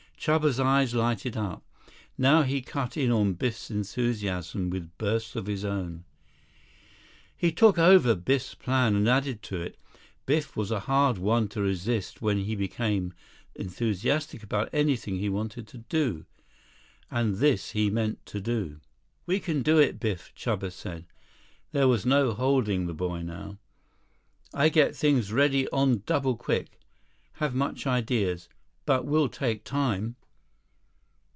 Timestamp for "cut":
2.61-2.95